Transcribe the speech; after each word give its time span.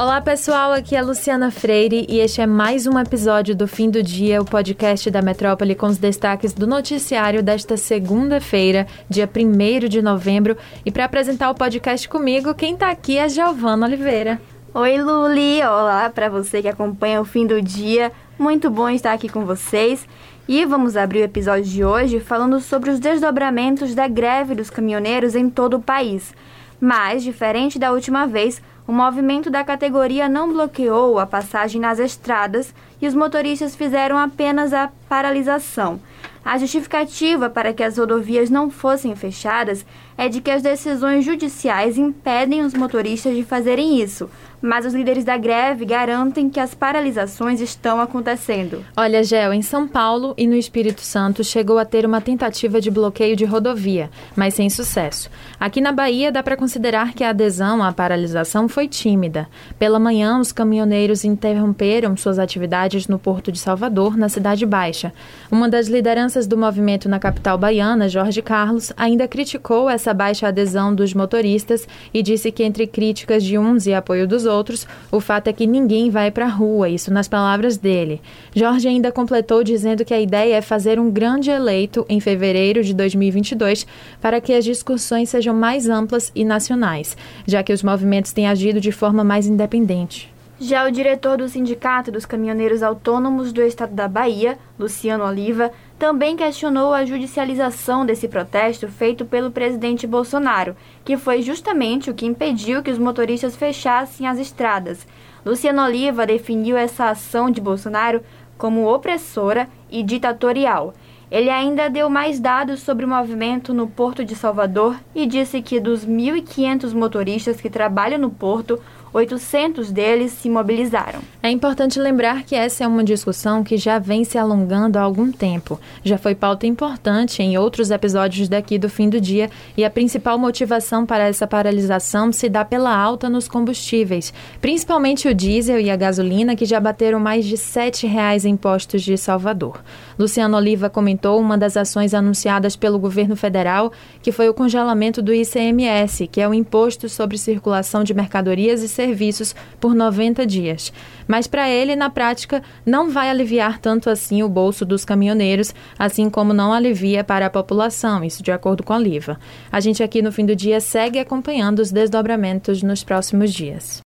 Olá 0.00 0.20
pessoal, 0.20 0.72
aqui 0.72 0.94
é 0.94 1.02
Luciana 1.02 1.50
Freire 1.50 2.06
e 2.08 2.20
este 2.20 2.40
é 2.40 2.46
mais 2.46 2.86
um 2.86 2.96
episódio 2.96 3.52
do 3.52 3.66
Fim 3.66 3.90
do 3.90 4.00
Dia, 4.00 4.40
o 4.40 4.44
podcast 4.44 5.10
da 5.10 5.20
Metrópole 5.20 5.74
com 5.74 5.88
os 5.88 5.98
destaques 5.98 6.52
do 6.52 6.68
noticiário 6.68 7.42
desta 7.42 7.76
segunda-feira, 7.76 8.86
dia 9.10 9.28
1 9.28 9.88
de 9.88 10.00
novembro. 10.00 10.56
E 10.86 10.92
para 10.92 11.04
apresentar 11.04 11.50
o 11.50 11.54
podcast 11.56 12.08
comigo, 12.08 12.54
quem 12.54 12.74
está 12.74 12.92
aqui 12.92 13.18
é 13.18 13.28
Giovana 13.28 13.86
Oliveira. 13.86 14.40
Oi 14.72 15.02
Luli, 15.02 15.60
olá 15.64 16.08
para 16.08 16.28
você 16.28 16.62
que 16.62 16.68
acompanha 16.68 17.20
o 17.20 17.24
Fim 17.24 17.44
do 17.44 17.60
Dia. 17.60 18.12
Muito 18.38 18.70
bom 18.70 18.88
estar 18.88 19.12
aqui 19.12 19.28
com 19.28 19.44
vocês. 19.44 20.06
E 20.46 20.64
vamos 20.64 20.96
abrir 20.96 21.22
o 21.22 21.24
episódio 21.24 21.64
de 21.64 21.84
hoje 21.84 22.20
falando 22.20 22.60
sobre 22.60 22.90
os 22.90 23.00
desdobramentos 23.00 23.96
da 23.96 24.06
greve 24.06 24.54
dos 24.54 24.70
caminhoneiros 24.70 25.34
em 25.34 25.50
todo 25.50 25.74
o 25.76 25.82
país. 25.82 26.32
Mas, 26.80 27.24
diferente 27.24 27.76
da 27.76 27.90
última 27.90 28.24
vez, 28.24 28.62
o 28.88 28.92
movimento 28.92 29.50
da 29.50 29.62
categoria 29.62 30.30
não 30.30 30.50
bloqueou 30.50 31.18
a 31.18 31.26
passagem 31.26 31.78
nas 31.78 31.98
estradas 31.98 32.74
e 32.98 33.06
os 33.06 33.14
motoristas 33.14 33.76
fizeram 33.76 34.16
apenas 34.16 34.72
a 34.72 34.90
paralisação. 35.06 36.00
A 36.42 36.56
justificativa 36.56 37.50
para 37.50 37.74
que 37.74 37.82
as 37.82 37.98
rodovias 37.98 38.48
não 38.48 38.70
fossem 38.70 39.14
fechadas 39.14 39.84
é 40.16 40.26
de 40.26 40.40
que 40.40 40.50
as 40.50 40.62
decisões 40.62 41.22
judiciais 41.22 41.98
impedem 41.98 42.62
os 42.62 42.72
motoristas 42.72 43.36
de 43.36 43.44
fazerem 43.44 44.00
isso, 44.00 44.30
mas 44.60 44.84
os 44.84 44.94
líderes 44.94 45.24
da 45.24 45.36
greve 45.36 45.84
garantem 45.84 46.48
que 46.48 46.60
as 46.60 46.74
paralisações 46.74 47.60
estão 47.60 48.00
acontecendo. 48.00 48.84
Olha, 48.96 49.22
Gel, 49.22 49.52
em 49.52 49.62
São 49.62 49.86
Paulo 49.86 50.34
e 50.36 50.46
no 50.46 50.54
Espírito 50.54 51.00
Santo 51.00 51.44
chegou 51.44 51.78
a 51.78 51.84
ter 51.84 52.04
uma 52.04 52.20
tentativa 52.20 52.80
de 52.80 52.90
bloqueio 52.90 53.36
de 53.36 53.44
rodovia, 53.44 54.10
mas 54.34 54.54
sem 54.54 54.68
sucesso. 54.68 55.30
Aqui 55.58 55.80
na 55.80 55.92
Bahia 55.92 56.32
dá 56.32 56.42
para 56.42 56.56
considerar 56.56 57.12
que 57.12 57.22
a 57.22 57.30
adesão 57.30 57.82
à 57.82 57.92
paralisação 57.92 58.68
foi 58.68 58.88
tímida. 58.88 59.48
Pela 59.78 59.98
manhã, 59.98 60.38
os 60.40 60.52
caminhoneiros 60.52 61.24
interromperam 61.24 62.16
suas 62.16 62.38
atividades 62.38 63.06
no 63.06 63.18
Porto 63.18 63.52
de 63.52 63.58
Salvador, 63.58 64.16
na 64.16 64.28
Cidade 64.28 64.66
Baixa. 64.66 65.12
Uma 65.50 65.68
das 65.68 65.88
lideranças 65.88 66.46
do 66.46 66.56
movimento 66.56 67.08
na 67.08 67.18
capital 67.18 67.56
baiana, 67.56 68.08
Jorge 68.08 68.42
Carlos, 68.42 68.92
ainda 68.96 69.28
criticou 69.28 69.88
essa 69.88 70.12
baixa 70.12 70.48
adesão 70.48 70.94
dos 70.94 71.14
motoristas 71.14 71.86
e 72.12 72.22
disse 72.22 72.50
que 72.50 72.64
entre 72.64 72.86
críticas 72.86 73.44
de 73.44 73.58
uns 73.58 73.86
e 73.86 73.94
apoio 73.94 74.26
dos 74.26 74.47
outros, 74.48 74.86
o 75.12 75.20
fato 75.20 75.46
é 75.46 75.52
que 75.52 75.66
ninguém 75.66 76.10
vai 76.10 76.30
para 76.30 76.46
a 76.46 76.48
rua, 76.48 76.88
isso 76.88 77.12
nas 77.12 77.28
palavras 77.28 77.76
dele. 77.76 78.20
Jorge 78.54 78.88
ainda 78.88 79.12
completou 79.12 79.62
dizendo 79.62 80.04
que 80.04 80.14
a 80.14 80.20
ideia 80.20 80.56
é 80.56 80.60
fazer 80.60 80.98
um 80.98 81.10
grande 81.10 81.50
eleito 81.50 82.04
em 82.08 82.18
fevereiro 82.18 82.82
de 82.82 82.92
2022 82.94 83.86
para 84.20 84.40
que 84.40 84.52
as 84.52 84.64
discussões 84.64 85.28
sejam 85.28 85.54
mais 85.54 85.88
amplas 85.88 86.32
e 86.34 86.44
nacionais, 86.44 87.16
já 87.46 87.62
que 87.62 87.72
os 87.72 87.82
movimentos 87.82 88.32
têm 88.32 88.48
agido 88.48 88.80
de 88.80 88.90
forma 88.90 89.22
mais 89.22 89.46
independente. 89.46 90.32
Já 90.60 90.88
o 90.88 90.90
diretor 90.90 91.38
do 91.38 91.48
Sindicato 91.48 92.10
dos 92.10 92.26
Caminhoneiros 92.26 92.82
Autônomos 92.82 93.52
do 93.52 93.62
Estado 93.62 93.94
da 93.94 94.08
Bahia, 94.08 94.58
Luciano 94.76 95.24
Oliva, 95.24 95.70
também 95.98 96.36
questionou 96.36 96.94
a 96.94 97.04
judicialização 97.04 98.06
desse 98.06 98.28
protesto 98.28 98.86
feito 98.88 99.24
pelo 99.24 99.50
presidente 99.50 100.06
Bolsonaro, 100.06 100.76
que 101.04 101.16
foi 101.16 101.42
justamente 101.42 102.08
o 102.08 102.14
que 102.14 102.24
impediu 102.24 102.82
que 102.82 102.90
os 102.90 102.98
motoristas 102.98 103.56
fechassem 103.56 104.26
as 104.26 104.38
estradas. 104.38 105.06
Luciano 105.44 105.82
Oliva 105.82 106.24
definiu 106.24 106.76
essa 106.76 107.10
ação 107.10 107.50
de 107.50 107.60
Bolsonaro 107.60 108.22
como 108.56 108.92
opressora 108.92 109.68
e 109.90 110.02
ditatorial. 110.02 110.94
Ele 111.30 111.50
ainda 111.50 111.90
deu 111.90 112.08
mais 112.08 112.40
dados 112.40 112.80
sobre 112.80 113.04
o 113.04 113.08
movimento 113.08 113.74
no 113.74 113.86
Porto 113.86 114.24
de 114.24 114.34
Salvador 114.34 114.96
e 115.14 115.26
disse 115.26 115.60
que 115.60 115.78
dos 115.78 116.06
1.500 116.06 116.94
motoristas 116.94 117.60
que 117.60 117.68
trabalham 117.68 118.18
no 118.18 118.30
porto, 118.30 118.80
800 119.12 119.90
deles 119.90 120.32
se 120.32 120.48
mobilizaram. 120.48 121.20
É 121.42 121.50
importante 121.50 121.98
lembrar 121.98 122.42
que 122.42 122.54
essa 122.54 122.84
é 122.84 122.86
uma 122.86 123.04
discussão 123.04 123.64
que 123.64 123.76
já 123.76 123.98
vem 123.98 124.24
se 124.24 124.36
alongando 124.36 124.98
há 124.98 125.02
algum 125.02 125.30
tempo. 125.32 125.80
Já 126.04 126.18
foi 126.18 126.34
pauta 126.34 126.66
importante 126.66 127.42
em 127.42 127.56
outros 127.56 127.90
episódios 127.90 128.48
daqui 128.48 128.78
do 128.78 128.88
fim 128.88 129.08
do 129.08 129.20
dia 129.20 129.50
e 129.76 129.84
a 129.84 129.90
principal 129.90 130.38
motivação 130.38 131.06
para 131.06 131.28
essa 131.28 131.46
paralisação 131.46 132.32
se 132.32 132.48
dá 132.48 132.64
pela 132.64 132.96
alta 132.96 133.28
nos 133.28 133.48
combustíveis, 133.48 134.32
principalmente 134.60 135.28
o 135.28 135.34
diesel 135.34 135.80
e 135.80 135.90
a 135.90 135.96
gasolina, 135.96 136.56
que 136.56 136.64
já 136.64 136.80
bateram 136.80 137.20
mais 137.20 137.44
de 137.44 137.54
R$ 137.54 137.60
7,00 137.60 138.44
em 138.44 138.56
postos 138.56 139.02
de 139.02 139.16
Salvador. 139.16 139.80
Luciano 140.18 140.56
Oliva 140.56 140.90
comentou 140.90 141.40
uma 141.40 141.56
das 141.56 141.76
ações 141.76 142.12
anunciadas 142.12 142.74
pelo 142.74 142.98
governo 142.98 143.36
federal, 143.36 143.92
que 144.20 144.32
foi 144.32 144.48
o 144.48 144.54
congelamento 144.54 145.22
do 145.22 145.32
ICMS, 145.32 146.26
que 146.26 146.40
é 146.40 146.48
o 146.48 146.52
Imposto 146.52 147.08
sobre 147.08 147.38
Circulação 147.38 148.02
de 148.02 148.12
Mercadorias 148.12 148.82
e 148.82 148.88
serviços 148.98 149.54
por 149.80 149.94
90 149.94 150.44
dias. 150.44 150.92
Mas 151.28 151.46
para 151.46 151.70
ele, 151.70 151.94
na 151.94 152.10
prática, 152.10 152.62
não 152.84 153.10
vai 153.10 153.30
aliviar 153.30 153.78
tanto 153.78 154.10
assim 154.10 154.42
o 154.42 154.48
bolso 154.48 154.84
dos 154.84 155.04
caminhoneiros, 155.04 155.72
assim 155.96 156.28
como 156.28 156.52
não 156.52 156.72
alivia 156.72 157.22
para 157.22 157.46
a 157.46 157.50
população, 157.50 158.24
isso 158.24 158.42
de 158.42 158.50
acordo 158.50 158.82
com 158.82 158.92
a 158.92 158.98
Liva. 158.98 159.38
A 159.70 159.78
gente 159.78 160.02
aqui 160.02 160.20
no 160.20 160.32
fim 160.32 160.44
do 160.44 160.56
dia 160.56 160.80
segue 160.80 161.20
acompanhando 161.20 161.78
os 161.78 161.92
desdobramentos 161.92 162.82
nos 162.82 163.04
próximos 163.04 163.52
dias. 163.52 164.02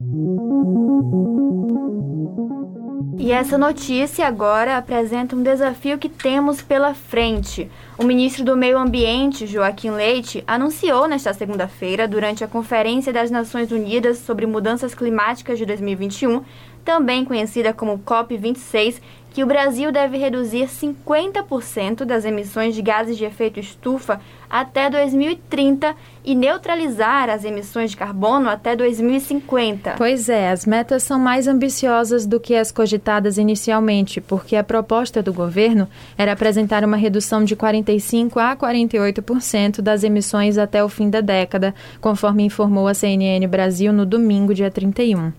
E 3.19 3.31
essa 3.31 3.57
notícia 3.57 4.27
agora 4.27 4.77
apresenta 4.77 5.37
um 5.37 5.43
desafio 5.43 5.99
que 5.99 6.09
temos 6.09 6.61
pela 6.61 6.95
frente. 6.95 7.71
O 7.97 8.05
ministro 8.05 8.45
do 8.45 8.57
Meio 8.57 8.79
Ambiente, 8.79 9.47
Joaquim 9.47 9.91
Leite, 9.91 10.43
anunciou 10.47 11.07
nesta 11.07 11.33
segunda-feira, 11.33 12.09
durante 12.09 12.43
a 12.43 12.49
Conferência 12.49 13.13
das 13.13 13.31
Nações 13.31 13.71
Unidas 13.71 14.19
sobre 14.19 14.47
Mudanças 14.47 14.95
Climáticas 14.95 15.59
de 15.59 15.65
2021, 15.67 16.43
também 16.85 17.25
conhecida 17.25 17.73
como 17.73 17.99
COP26, 17.99 19.01
que 19.33 19.43
o 19.43 19.47
Brasil 19.47 19.91
deve 19.91 20.19
reduzir 20.19 20.67
50% 20.67 22.05
das 22.05 22.25
emissões 22.25 22.75
de 22.75 22.83
gases 22.83 23.17
de 23.17 23.25
efeito 23.25 23.59
estufa 23.59 24.21
até 24.53 24.91
2030 24.91 25.97
e 26.23 26.35
neutralizar 26.35 27.31
as 27.31 27.43
emissões 27.43 27.93
de 27.93 27.97
carbono 27.97 28.51
até 28.51 28.77
2050. 28.77 29.95
Pois 29.97 30.29
é, 30.29 30.51
as 30.51 30.67
metas 30.67 31.03
são 31.03 31.19
mais 31.19 31.49
ambiciosas 31.49 32.27
do 32.27 32.39
que 32.39 32.55
as 32.55 32.71
cogitadas 32.71 33.39
inicialmente, 33.39 34.21
porque 34.21 34.55
a 34.55 34.63
proposta 34.63 35.23
do 35.23 35.33
governo 35.33 35.89
era 36.19 36.33
apresentar 36.33 36.85
uma 36.85 36.99
redução 36.99 37.43
de 37.43 37.57
45 37.57 38.39
a 38.39 38.55
48% 38.55 39.81
das 39.81 40.05
emissões 40.05 40.59
até 40.59 40.85
o 40.85 40.89
fim 40.89 41.09
da 41.09 41.23
década, 41.23 41.75
conforme 41.99 42.45
informou 42.45 42.87
a 42.87 42.95
CNN 42.95 43.47
Brasil 43.47 43.91
no 43.91 44.05
domingo, 44.05 44.53
dia 44.53 44.71
31. 44.71 45.33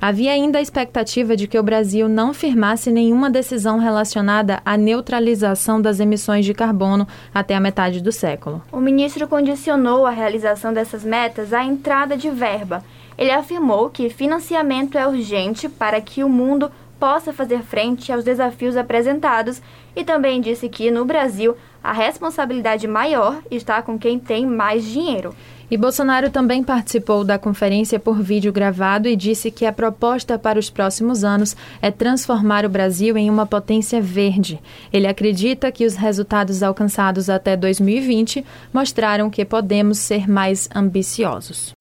Havia 0.00 0.32
ainda 0.32 0.58
a 0.58 0.62
expectativa 0.62 1.36
de 1.36 1.46
que 1.46 1.58
o 1.58 1.62
Brasil 1.62 2.08
não 2.08 2.32
firmasse 2.32 2.90
nenhuma 2.90 3.30
decisão 3.40 3.78
relacionada 3.78 4.60
à 4.64 4.76
neutralização 4.76 5.80
das 5.80 5.98
emissões 5.98 6.44
de 6.44 6.52
carbono 6.52 7.08
até 7.34 7.54
a 7.54 7.60
metade 7.60 8.02
do 8.02 8.12
século. 8.12 8.62
O 8.70 8.78
ministro 8.78 9.26
condicionou 9.26 10.04
a 10.04 10.10
realização 10.10 10.74
dessas 10.74 11.02
metas 11.02 11.54
à 11.54 11.64
entrada 11.64 12.16
de 12.16 12.28
verba. 12.30 12.84
Ele 13.16 13.30
afirmou 13.30 13.88
que 13.88 14.10
financiamento 14.10 14.98
é 14.98 15.06
urgente 15.06 15.68
para 15.68 16.00
que 16.00 16.22
o 16.22 16.28
mundo 16.28 16.70
possa 16.98 17.32
fazer 17.32 17.62
frente 17.62 18.12
aos 18.12 18.22
desafios 18.22 18.76
apresentados 18.76 19.62
e 19.96 20.04
também 20.04 20.38
disse 20.40 20.68
que, 20.68 20.90
no 20.90 21.06
Brasil, 21.06 21.56
a 21.82 21.92
responsabilidade 21.92 22.86
maior 22.86 23.40
está 23.50 23.80
com 23.80 23.98
quem 23.98 24.18
tem 24.18 24.44
mais 24.46 24.84
dinheiro. 24.84 25.34
E 25.70 25.76
Bolsonaro 25.76 26.30
também 26.30 26.64
participou 26.64 27.22
da 27.22 27.38
conferência 27.38 28.00
por 28.00 28.20
vídeo 28.20 28.52
gravado 28.52 29.06
e 29.06 29.14
disse 29.14 29.52
que 29.52 29.64
a 29.64 29.72
proposta 29.72 30.36
para 30.36 30.58
os 30.58 30.68
próximos 30.68 31.22
anos 31.22 31.56
é 31.80 31.92
transformar 31.92 32.66
o 32.66 32.68
Brasil 32.68 33.16
em 33.16 33.30
uma 33.30 33.46
potência 33.46 34.00
verde. 34.00 34.60
Ele 34.92 35.06
acredita 35.06 35.70
que 35.70 35.86
os 35.86 35.94
resultados 35.94 36.62
alcançados 36.62 37.30
até 37.30 37.56
2020 37.56 38.44
mostraram 38.72 39.30
que 39.30 39.44
podemos 39.44 39.98
ser 39.98 40.28
mais 40.28 40.68
ambiciosos. 40.74 41.72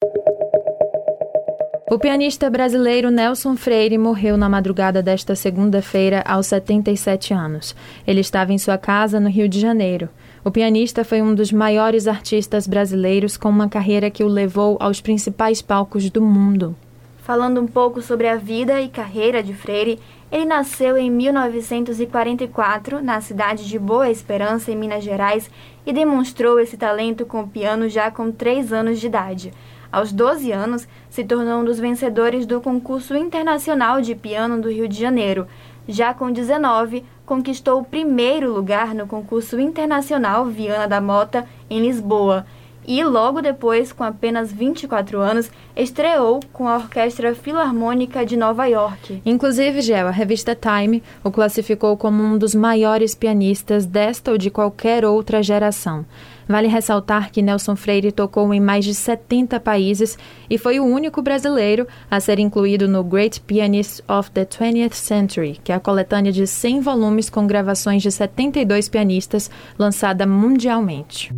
O 1.91 1.97
pianista 1.97 2.51
brasileiro 2.51 3.09
Nelson 3.09 3.55
Freire 3.55 3.97
morreu 3.97 4.37
na 4.37 4.47
madrugada 4.47 5.01
desta 5.01 5.35
segunda-feira 5.35 6.21
aos 6.23 6.45
77 6.45 7.33
anos. 7.33 7.75
Ele 8.05 8.21
estava 8.21 8.53
em 8.53 8.59
sua 8.59 8.77
casa 8.77 9.19
no 9.19 9.27
Rio 9.27 9.49
de 9.49 9.59
Janeiro. 9.59 10.07
O 10.45 10.51
pianista 10.51 11.03
foi 11.03 11.19
um 11.19 11.33
dos 11.33 11.51
maiores 11.51 12.07
artistas 12.07 12.67
brasileiros 12.67 13.37
com 13.37 13.49
uma 13.49 13.67
carreira 13.67 14.11
que 14.11 14.23
o 14.23 14.27
levou 14.27 14.77
aos 14.79 15.01
principais 15.01 15.63
palcos 15.63 16.11
do 16.11 16.21
mundo. 16.21 16.75
Falando 17.17 17.59
um 17.59 17.67
pouco 17.67 18.03
sobre 18.03 18.27
a 18.27 18.35
vida 18.35 18.79
e 18.79 18.87
carreira 18.87 19.41
de 19.41 19.55
Freire, 19.55 19.99
ele 20.31 20.45
nasceu 20.45 20.95
em 20.95 21.09
1944 21.09 23.01
na 23.01 23.19
cidade 23.19 23.67
de 23.67 23.79
Boa 23.79 24.11
Esperança, 24.11 24.71
em 24.71 24.75
Minas 24.75 25.03
Gerais, 25.03 25.49
e 25.87 25.91
demonstrou 25.91 26.59
esse 26.59 26.77
talento 26.77 27.25
com 27.25 27.41
o 27.41 27.47
piano 27.47 27.89
já 27.89 28.11
com 28.11 28.31
3 28.31 28.71
anos 28.71 28.99
de 28.99 29.07
idade. 29.07 29.51
Aos 29.91 30.11
12 30.11 30.51
anos, 30.51 30.87
se 31.09 31.23
tornou 31.23 31.61
um 31.61 31.65
dos 31.65 31.79
vencedores 31.79 32.45
do 32.45 32.61
concurso 32.61 33.15
internacional 33.15 34.01
de 34.01 34.13
piano 34.13 34.61
do 34.61 34.69
Rio 34.69 34.87
de 34.87 34.99
Janeiro. 34.99 35.47
Já 35.87 36.13
com 36.13 36.31
19, 36.31 37.03
conquistou 37.25 37.79
o 37.79 37.83
primeiro 37.83 38.53
lugar 38.53 38.93
no 38.93 39.07
concurso 39.07 39.59
internacional 39.59 40.45
Viana 40.45 40.87
da 40.87 41.01
Mota, 41.01 41.47
em 41.69 41.81
Lisboa. 41.81 42.45
e 42.87 43.03
logo 43.03 43.39
depois, 43.41 43.91
com 43.91 44.03
apenas 44.03 44.51
24 44.51 45.19
anos, 45.19 45.51
estreou 45.75 46.39
com 46.51 46.67
a 46.67 46.75
Orquestra 46.75 47.35
Filarmônica 47.35 48.25
de 48.25 48.35
Nova 48.35 48.65
York. 48.65 49.21
Inclusive, 49.23 49.81
Gel, 49.81 50.07
a 50.07 50.11
revista 50.11 50.55
Time 50.55 51.03
o 51.23 51.29
classificou 51.29 51.95
como 51.97 52.23
um 52.23 52.35
dos 52.35 52.55
maiores 52.55 53.13
pianistas 53.13 53.85
desta 53.85 54.31
ou 54.31 54.37
de 54.39 54.49
qualquer 54.49 55.05
outra 55.05 55.43
geração. 55.43 56.03
Vale 56.49 56.67
ressaltar 56.67 57.31
que 57.31 57.43
Nelson 57.43 57.75
Freire 57.75 58.11
tocou 58.11 58.51
em 58.51 58.59
mais 58.59 58.83
de 58.83 58.95
70 58.95 59.59
países 59.59 60.17
e 60.49 60.57
foi 60.57 60.79
o 60.79 60.83
único 60.83 61.21
brasileiro 61.21 61.87
a 62.09 62.19
ser 62.19 62.39
incluído 62.39 62.87
no 62.87 63.03
Great 63.03 63.39
Pianists 63.41 64.01
of 64.09 64.31
the 64.31 64.45
20th 64.45 64.95
Century, 64.95 65.61
que 65.63 65.71
é 65.71 65.75
a 65.75 65.79
coletânea 65.79 66.31
de 66.31 66.47
100 66.47 66.79
volumes 66.79 67.29
com 67.29 67.45
gravações 67.45 68.01
de 68.01 68.11
72 68.11 68.89
pianistas 68.89 69.51
lançada 69.77 70.25
mundialmente. 70.25 71.31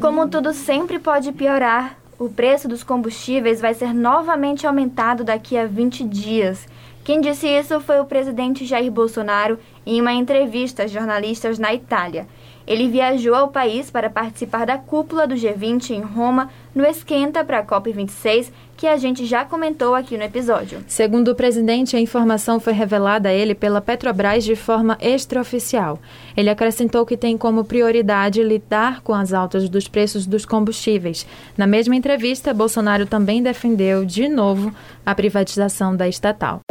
Como 0.00 0.28
tudo 0.28 0.52
sempre 0.52 0.98
pode 0.98 1.30
piorar, 1.30 1.96
o 2.18 2.28
preço 2.28 2.66
dos 2.66 2.82
combustíveis 2.82 3.60
vai 3.60 3.72
ser 3.72 3.94
novamente 3.94 4.66
aumentado 4.66 5.22
daqui 5.22 5.56
a 5.56 5.66
20 5.66 6.02
dias. 6.02 6.66
Quem 7.04 7.20
disse 7.20 7.46
isso 7.46 7.78
foi 7.80 8.00
o 8.00 8.06
presidente 8.06 8.64
Jair 8.64 8.90
Bolsonaro 8.90 9.58
em 9.84 10.00
uma 10.00 10.14
entrevista 10.14 10.84
a 10.84 10.86
jornalistas 10.86 11.58
na 11.58 11.74
Itália. 11.74 12.26
Ele 12.66 12.88
viajou 12.88 13.34
ao 13.34 13.48
país 13.48 13.90
para 13.90 14.08
participar 14.08 14.64
da 14.64 14.78
cúpula 14.78 15.26
do 15.26 15.34
G20 15.34 15.90
em 15.90 16.00
Roma, 16.00 16.48
no 16.74 16.82
esquenta 16.82 17.44
para 17.44 17.58
a 17.58 17.62
COP26, 17.62 18.50
que 18.74 18.86
a 18.86 18.96
gente 18.96 19.26
já 19.26 19.44
comentou 19.44 19.94
aqui 19.94 20.16
no 20.16 20.22
episódio. 20.22 20.82
Segundo 20.86 21.28
o 21.28 21.34
presidente, 21.34 21.94
a 21.94 22.00
informação 22.00 22.58
foi 22.58 22.72
revelada 22.72 23.28
a 23.28 23.34
ele 23.34 23.54
pela 23.54 23.82
Petrobras 23.82 24.42
de 24.42 24.56
forma 24.56 24.96
extraoficial. 24.98 25.98
Ele 26.34 26.48
acrescentou 26.48 27.04
que 27.04 27.18
tem 27.18 27.36
como 27.36 27.66
prioridade 27.66 28.42
lidar 28.42 29.02
com 29.02 29.12
as 29.12 29.34
altas 29.34 29.68
dos 29.68 29.86
preços 29.86 30.24
dos 30.24 30.46
combustíveis. 30.46 31.26
Na 31.54 31.66
mesma 31.66 31.94
entrevista, 31.94 32.54
Bolsonaro 32.54 33.04
também 33.04 33.42
defendeu, 33.42 34.06
de 34.06 34.26
novo, 34.26 34.74
a 35.04 35.14
privatização 35.14 35.94
da 35.94 36.08
estatal. 36.08 36.62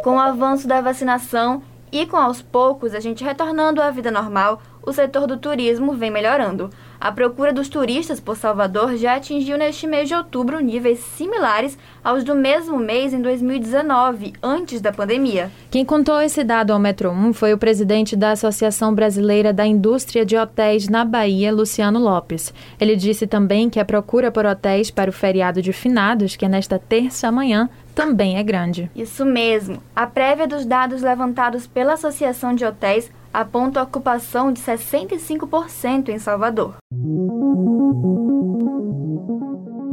Com 0.00 0.14
o 0.14 0.20
avanço 0.20 0.68
da 0.68 0.80
vacinação 0.80 1.60
e 1.90 2.06
com 2.06 2.16
aos 2.16 2.40
poucos 2.40 2.94
a 2.94 3.00
gente 3.00 3.24
retornando 3.24 3.82
à 3.82 3.90
vida 3.90 4.12
normal, 4.12 4.62
o 4.88 4.92
setor 4.92 5.26
do 5.26 5.36
turismo 5.36 5.92
vem 5.92 6.10
melhorando. 6.10 6.70
A 7.00 7.12
procura 7.12 7.52
dos 7.52 7.68
turistas 7.68 8.18
por 8.18 8.36
Salvador 8.36 8.96
já 8.96 9.14
atingiu 9.14 9.56
neste 9.56 9.86
mês 9.86 10.08
de 10.08 10.14
outubro 10.14 10.58
níveis 10.58 10.98
similares 10.98 11.78
aos 12.02 12.24
do 12.24 12.34
mesmo 12.34 12.76
mês 12.76 13.14
em 13.14 13.22
2019, 13.22 14.32
antes 14.42 14.80
da 14.80 14.90
pandemia. 14.90 15.48
Quem 15.70 15.84
contou 15.84 16.20
esse 16.20 16.42
dado 16.42 16.72
ao 16.72 16.78
Metro 16.78 17.10
1 17.10 17.34
foi 17.34 17.52
o 17.52 17.58
presidente 17.58 18.16
da 18.16 18.32
Associação 18.32 18.92
Brasileira 18.92 19.52
da 19.52 19.64
Indústria 19.64 20.26
de 20.26 20.36
Hotéis 20.36 20.88
na 20.88 21.04
Bahia, 21.04 21.52
Luciano 21.52 22.00
Lopes. 22.00 22.52
Ele 22.80 22.96
disse 22.96 23.26
também 23.28 23.70
que 23.70 23.78
a 23.78 23.84
procura 23.84 24.32
por 24.32 24.44
hotéis 24.44 24.90
para 24.90 25.10
o 25.10 25.12
feriado 25.12 25.62
de 25.62 25.72
finados, 25.72 26.34
que 26.34 26.46
é 26.46 26.48
nesta 26.48 26.80
terça-manhã, 26.80 27.68
também 27.94 28.38
é 28.38 28.42
grande. 28.42 28.90
Isso 28.94 29.24
mesmo. 29.24 29.82
A 29.94 30.06
prévia 30.06 30.46
dos 30.48 30.64
dados 30.64 31.02
levantados 31.02 31.66
pela 31.66 31.92
Associação 31.92 32.54
de 32.54 32.64
Hotéis 32.64 33.10
aponta 33.32 33.80
a 33.80 33.82
ocupação 33.82 34.52
de 34.52 34.60
65% 34.60 36.08
em 36.08 36.18
Salvador. 36.18 36.74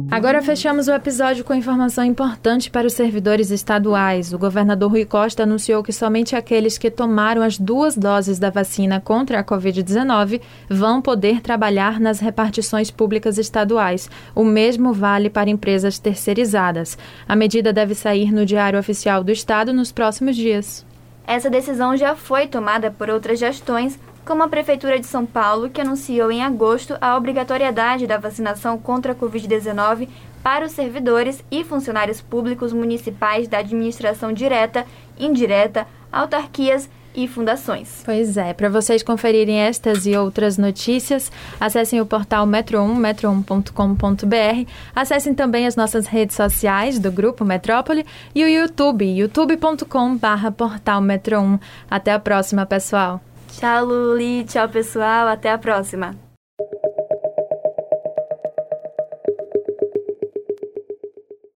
Agora 0.08 0.40
fechamos 0.40 0.86
o 0.86 0.92
episódio 0.92 1.44
com 1.44 1.52
informação 1.52 2.04
importante 2.04 2.70
para 2.70 2.86
os 2.86 2.92
servidores 2.92 3.50
estaduais. 3.50 4.32
O 4.32 4.38
governador 4.38 4.90
Rui 4.90 5.04
Costa 5.04 5.42
anunciou 5.42 5.82
que 5.82 5.92
somente 5.92 6.36
aqueles 6.36 6.78
que 6.78 6.90
tomaram 6.90 7.42
as 7.42 7.58
duas 7.58 7.96
doses 7.96 8.38
da 8.38 8.48
vacina 8.48 9.00
contra 9.00 9.40
a 9.40 9.44
Covid-19 9.44 10.40
vão 10.70 11.02
poder 11.02 11.42
trabalhar 11.42 12.00
nas 12.00 12.20
repartições 12.20 12.90
públicas 12.90 13.36
estaduais. 13.36 14.08
O 14.34 14.44
mesmo 14.44 14.92
vale 14.92 15.28
para 15.28 15.50
empresas 15.50 15.98
terceirizadas. 15.98 16.96
A 17.28 17.34
medida 17.34 17.72
deve 17.72 17.94
sair 17.94 18.32
no 18.32 18.46
Diário 18.46 18.78
Oficial 18.78 19.24
do 19.24 19.32
Estado 19.32 19.72
nos 19.72 19.92
próximos 19.92 20.36
dias. 20.36 20.86
Essa 21.26 21.50
decisão 21.50 21.96
já 21.96 22.14
foi 22.14 22.46
tomada 22.46 22.90
por 22.90 23.10
outras 23.10 23.38
gestões, 23.38 23.98
como 24.24 24.42
a 24.42 24.48
Prefeitura 24.48 24.98
de 24.98 25.06
São 25.06 25.26
Paulo, 25.26 25.68
que 25.68 25.80
anunciou 25.80 26.30
em 26.30 26.42
agosto 26.42 26.96
a 27.00 27.16
obrigatoriedade 27.16 28.06
da 28.06 28.16
vacinação 28.16 28.78
contra 28.78 29.12
a 29.12 29.14
Covid-19 29.14 30.08
para 30.42 30.64
os 30.64 30.72
servidores 30.72 31.42
e 31.50 31.64
funcionários 31.64 32.20
públicos 32.20 32.72
municipais 32.72 33.48
da 33.48 33.58
administração 33.58 34.32
direta, 34.32 34.86
indireta, 35.18 35.86
autarquias 36.12 36.88
e 37.16 37.26
fundações. 37.26 38.02
Pois 38.04 38.36
é, 38.36 38.52
para 38.52 38.68
vocês 38.68 39.02
conferirem 39.02 39.58
estas 39.58 40.06
e 40.06 40.14
outras 40.16 40.58
notícias, 40.58 41.32
acessem 41.58 42.00
o 42.00 42.06
portal 42.06 42.46
Metro1, 42.46 42.94
metro1.com.br. 42.96 44.70
Acessem 44.94 45.34
também 45.34 45.66
as 45.66 45.74
nossas 45.76 46.06
redes 46.06 46.36
sociais 46.36 46.98
do 46.98 47.10
Grupo 47.10 47.44
Metrópole 47.44 48.04
e 48.34 48.44
o 48.44 48.48
YouTube, 48.48 49.04
youtube.com/portal 49.04 51.00
Metro1. 51.00 51.60
Até 51.90 52.12
a 52.12 52.18
próxima, 52.18 52.66
pessoal. 52.66 53.20
Tchau, 53.48 53.84
Luli. 53.86 54.44
Tchau, 54.44 54.68
pessoal. 54.68 55.28
Até 55.28 55.50
a 55.50 55.58
próxima. 55.58 56.25